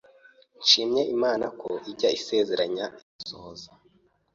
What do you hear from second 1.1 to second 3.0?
Imana ko ijya isezeranya